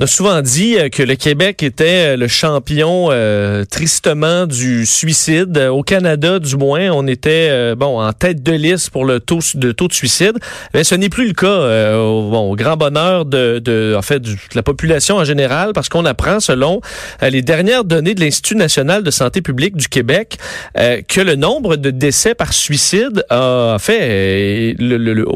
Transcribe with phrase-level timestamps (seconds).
[0.00, 4.86] On a souvent dit euh, que le Québec était euh, le champion euh, tristement du
[4.86, 5.58] suicide.
[5.58, 9.72] Au Canada, du moins, on était bon en tête de liste pour le taux de
[9.72, 10.38] taux de suicide.
[10.72, 11.98] Mais ce n'est plus le cas.
[11.98, 15.90] au, bon, au grand bonheur de, de en fait de la population en général, parce
[15.90, 16.80] qu'on apprend, selon
[17.20, 20.38] les dernières données de l'Institut national de santé publique du Québec,
[20.74, 25.26] que le nombre de décès par suicide a fait le, le,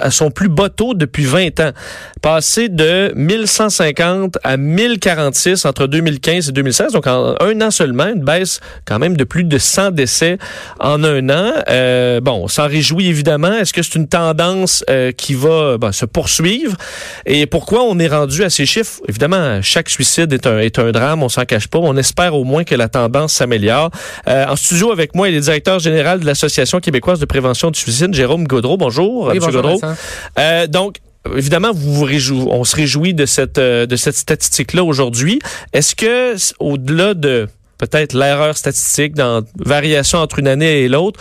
[0.00, 1.72] à son plus bas taux depuis 20 ans,
[2.22, 4.05] passé de 1150
[4.42, 6.92] à 1046 entre 2015 et 2016.
[6.92, 10.38] Donc, en un an seulement, une baisse quand même de plus de 100 décès
[10.80, 11.52] en un an.
[11.68, 13.52] Euh, bon, on s'en réjouit évidemment.
[13.52, 16.76] Est-ce que c'est une tendance euh, qui va ben, se poursuivre?
[17.24, 19.00] Et pourquoi on est rendu à ces chiffres?
[19.08, 21.78] Évidemment, chaque suicide est un, est un drame, on s'en cache pas.
[21.78, 23.90] On espère au moins que la tendance s'améliore.
[24.28, 27.78] Euh, en studio avec moi, il est directeur général de l'Association québécoise de prévention du
[27.78, 28.76] suicide, Jérôme Gaudreau.
[28.76, 29.80] Bonjour, oui, bonjour, Gaudreau.
[30.68, 30.96] Donc,
[31.36, 35.40] évidemment, on se réjouit de cette euh, de cette statistique-là aujourd'hui.
[35.72, 41.20] Est-ce que au-delà de peut-être l'erreur statistique dans variation entre une année et l'autre,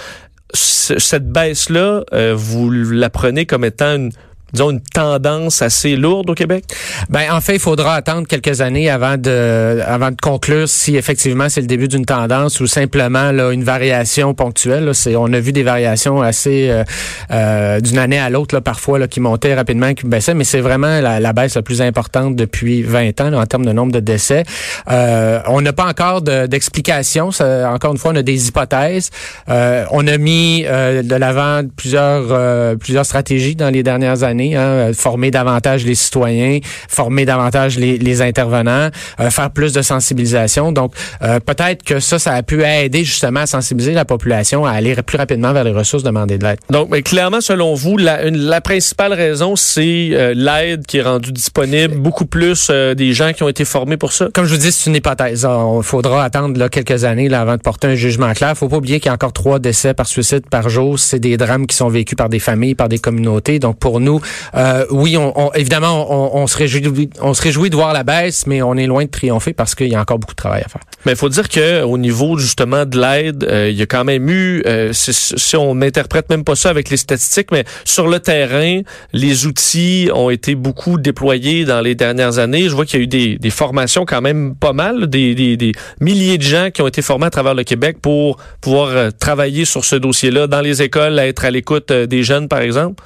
[0.53, 4.11] cette baisse-là, euh, vous la prenez comme étant une,
[4.55, 6.65] disons, une tendance assez lourde au Québec?
[7.09, 11.49] Ben, en fait, il faudra attendre quelques années avant de, avant de conclure si effectivement
[11.49, 14.85] c'est le début d'une tendance ou simplement là, une variation ponctuelle.
[14.85, 14.93] Là.
[14.93, 16.83] C'est, on a vu des variations assez euh,
[17.31, 20.61] euh d'une année à l'autre, là, parfois, là, qui montaient rapidement, qui baissaient, mais c'est
[20.61, 23.99] vraiment la, baisse la plus importante depuis 20 ans là, en termes de nombre de
[23.99, 24.43] décès.
[24.89, 27.29] Euh, on n'a pas encore d'explication.
[27.29, 29.09] encore une fois, on a des hypothèses.
[29.49, 34.91] Euh, on a mis euh, de l'avant plusieurs, plusieurs stratégies dans les dernières années Hein,
[34.93, 40.71] former davantage les citoyens, former davantage les, les intervenants, euh, faire plus de sensibilisation.
[40.71, 44.71] Donc, euh, peut-être que ça, ça a pu aider justement à sensibiliser la population à
[44.71, 46.59] aller plus rapidement vers les ressources demandées de l'aide.
[46.69, 51.03] Donc, mais clairement, selon vous, la, une, la principale raison, c'est euh, l'aide qui est
[51.03, 54.27] rendue disponible, beaucoup plus des gens qui ont été formés pour ça?
[54.33, 55.47] Comme je vous dis, c'est une hypothèse.
[55.49, 58.55] Il faudra attendre là, quelques années là, avant de porter un jugement clair.
[58.57, 60.99] faut pas oublier qu'il y a encore trois décès par suicide par jour.
[60.99, 63.59] C'est des drames qui sont vécus par des familles, par des communautés.
[63.59, 64.19] Donc, pour nous,
[64.55, 68.47] euh, oui, on, évidemment, on, on, se réjouit, on se réjouit de voir la baisse,
[68.47, 70.69] mais on est loin de triompher parce qu'il y a encore beaucoup de travail à
[70.69, 70.81] faire.
[71.05, 74.03] Mais il faut dire que au niveau justement de l'aide, euh, il y a quand
[74.03, 78.19] même eu, euh, si, on n'interprète même pas ça avec les statistiques, mais sur le
[78.19, 78.81] terrain,
[79.13, 82.69] les outils ont été beaucoup déployés dans les dernières années.
[82.69, 85.57] Je vois qu'il y a eu des, des, formations quand même pas mal, des, des,
[85.57, 89.65] des, milliers de gens qui ont été formés à travers le Québec pour pouvoir travailler
[89.65, 93.03] sur ce dossier-là dans les écoles, être à l'écoute des jeunes, par exemple.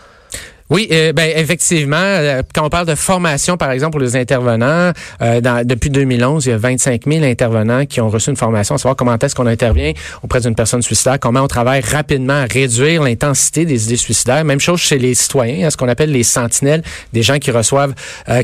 [0.69, 4.91] Oui, euh, ben effectivement, euh, quand on parle de formation, par exemple, pour les intervenants,
[5.19, 8.75] euh, dans, depuis 2011, il y a 25 000 intervenants qui ont reçu une formation,
[8.75, 12.45] à savoir comment est-ce qu'on intervient auprès d'une personne suicidaire, comment on travaille rapidement à
[12.45, 14.45] réduire l'intensité des idées suicidaires.
[14.45, 17.95] Même chose chez les citoyens, hein, ce qu'on appelle les sentinelles, des gens qui reçoivent,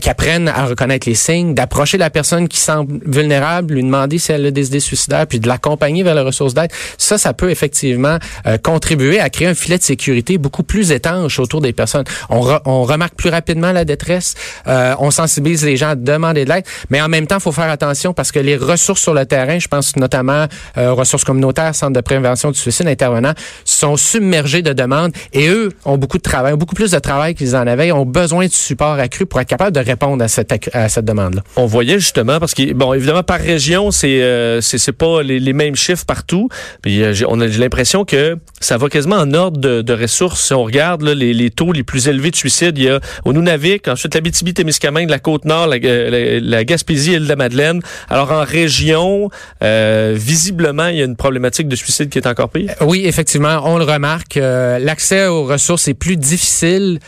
[0.01, 4.31] qui apprennent à reconnaître les signes, d'approcher la personne qui semble vulnérable, lui demander si
[4.31, 6.71] elle a des idées suicidaires, puis de l'accompagner vers les ressources d'aide.
[6.97, 8.17] Ça, ça peut effectivement
[8.63, 13.15] contribuer à créer un filet de sécurité beaucoup plus étanche autour des personnes on, remarque
[13.15, 14.35] plus rapidement la détresse,
[14.67, 17.51] euh, on sensibilise les gens à demander de l'aide, mais en même temps, il faut
[17.51, 20.45] faire attention parce que les ressources sur le terrain, je pense notamment
[20.77, 23.33] euh, ressources communautaires, centres de prévention du suicide, intervenants,
[23.63, 27.55] sont submergés de demandes et eux ont beaucoup de travail, beaucoup plus de travail qu'ils
[27.55, 30.89] en avaient, ont besoin de support accru pour être capable de répondre à cette, à
[30.89, 31.41] cette demande-là.
[31.55, 35.75] On voyait justement, parce que, bon, évidemment, par région, c'est euh, c'est pas les, mêmes
[35.75, 36.49] chiffres partout,
[36.81, 40.45] puis euh, on a l'impression que ça va quasiment en ordre de, de ressources.
[40.47, 42.77] Si on regarde les, les taux les plus élevés de suicide.
[42.77, 47.35] Il y a au Nunavik, ensuite l'Abitibi-Témiscamingue, la Côte-Nord, la, la, Gaspésie, l'île de la
[47.35, 47.81] Madeleine.
[48.09, 49.29] Alors en région,
[49.63, 52.71] euh, visiblement, il y a une problématique de suicide qui est encore pire.
[52.81, 54.37] Euh, oui, effectivement, on le remarque.
[54.37, 56.99] Euh, l'accès aux ressources est plus difficile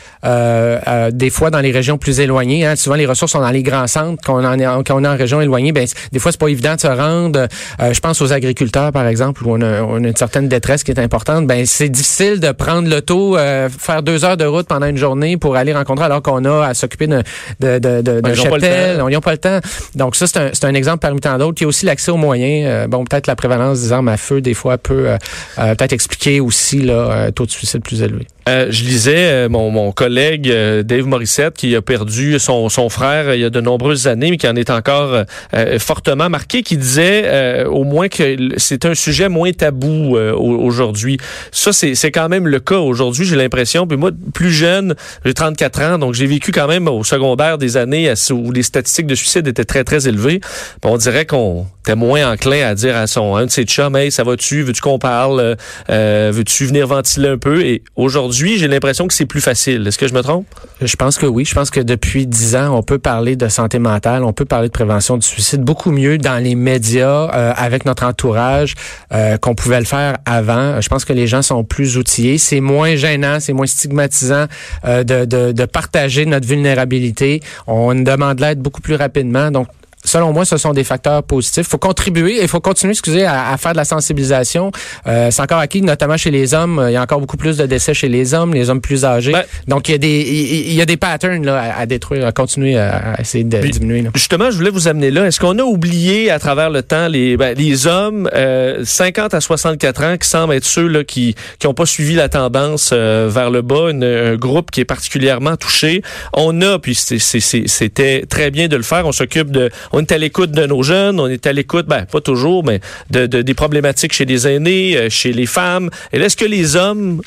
[1.12, 2.66] des fois dans les régions plus éloignées.
[2.66, 2.76] Hein.
[2.76, 4.22] Souvent, les ressources sont dans les grands centres.
[4.26, 4.66] Quand on, est,
[5.08, 7.48] en région éloignée, ben, des fois, c'est pas évident de se rendre.
[7.80, 10.92] je pense aux agriculteurs, par exemple, où on a, on a, une certaine détresse qui
[10.92, 11.48] est importante.
[11.48, 15.56] Ben, c'est difficile de prendre l'auto, faire deux heures de route pendant une journée pour
[15.56, 17.24] aller rencontrer alors qu'on a à s'occuper de,
[17.60, 18.34] de, de, de, ben.
[18.34, 19.60] Ils n'ont pas le temps.
[19.96, 21.62] Donc ça, c'est un, c'est un exemple parmi tant d'autres.
[21.62, 22.66] Il y a aussi l'accès aux moyens.
[22.68, 25.18] Euh, bon, peut-être la prévalence des armes à feu, des fois, peut euh,
[25.60, 28.28] euh, peut-être expliquer aussi le taux de suicide plus élevé.
[28.48, 32.88] Euh, je lisais euh, mon, mon collègue euh, Dave Morissette qui a perdu son, son
[32.88, 35.24] frère il y a de nombreuses années, mais qui en est encore
[35.54, 40.32] euh, fortement marqué, qui disait euh, au moins que c'est un sujet moins tabou euh,
[40.34, 41.18] au- aujourd'hui.
[41.52, 43.86] Ça, c'est quand même le cas aujourd'hui, j'ai l'impression.
[43.86, 44.96] Puis moi, plus jeune,
[45.26, 49.08] j'ai 34 ans, donc j'ai vécu quand même au secondaire des années où les statistiques
[49.08, 50.40] de suicide étaient très, très élevées.
[50.84, 54.12] On dirait qu'on était moins enclin à dire à son un de ses chums, hey,
[54.12, 55.56] ça va-tu, veux-tu qu'on parle, Euh,
[55.90, 57.62] euh, veux-tu venir ventiler un peu?
[57.66, 59.86] Et aujourd'hui, j'ai l'impression que c'est plus facile.
[59.88, 60.46] Est-ce que je me trompe?
[60.82, 61.46] Je pense que oui.
[61.46, 64.68] Je pense que depuis dix ans, on peut parler de santé mentale, on peut parler
[64.68, 68.76] de prévention du suicide beaucoup mieux dans les médias, euh, avec notre entourage,
[69.14, 70.80] euh, qu'on pouvait le faire avant.
[70.82, 72.38] Je pense que les gens sont plus outillés.
[72.38, 74.46] C'est moins gênant, c'est moins stigmatisant
[74.86, 77.42] euh, de partager notre vulnérabilité.
[77.66, 79.52] On demande l'aide beaucoup plus rapidement.
[79.52, 79.68] Donc,
[80.08, 81.66] Selon moi, ce sont des facteurs positifs.
[81.68, 84.72] Il faut contribuer, il faut continuer, excusez, à, à faire de la sensibilisation.
[85.06, 86.84] Euh, c'est encore acquis, notamment chez les hommes.
[86.88, 89.34] Il y a encore beaucoup plus de décès chez les hommes, les hommes plus âgés.
[89.34, 92.26] Ben- Donc, il y a des, il, y a des patterns là, à, à détruire,
[92.26, 94.02] à continuer à, à essayer de Puis- diminuer.
[94.04, 94.10] là.
[94.16, 95.26] Justement, je voulais vous amener là.
[95.28, 99.42] Est-ce qu'on a oublié à travers le temps les, ben, les hommes euh, 50 à
[99.42, 103.30] 64 ans qui semblent être ceux là, qui qui ont pas suivi la tendance euh,
[103.30, 106.02] vers le bas, une- un groupe qui est particulièrement touché?
[106.34, 109.06] On a, puis c'est- c'est- c'est- c'était très bien de le faire.
[109.06, 112.06] On s'occupe de, on est à l'écoute de nos jeunes, on est à l'écoute, ben
[112.06, 112.80] pas toujours, mais
[113.12, 115.90] de, de- des problématiques chez les aînés, euh, chez les femmes.
[116.14, 117.22] Et est-ce que les hommes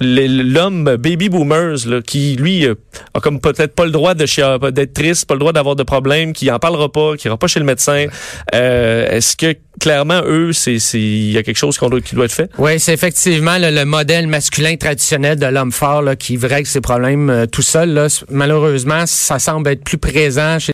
[0.00, 2.74] l'homme baby boomers qui lui euh,
[3.14, 6.32] a comme peut-être pas le droit de d'être triste, pas le droit d'avoir de problèmes,
[6.32, 8.06] qui en parlera pas, qui ira pas chez le médecin.
[8.54, 12.24] Euh, Est-ce que clairement eux, c'est il y a quelque chose qu'on doit, qui doit
[12.26, 12.50] être fait?
[12.58, 17.46] Oui, c'est effectivement le, le modèle masculin traditionnel de l'homme fort qui règle ses problèmes
[17.50, 18.06] tout seul.
[18.30, 20.66] Malheureusement, ça semble être plus présent chez